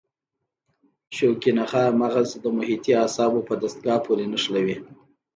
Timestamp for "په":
3.47-3.53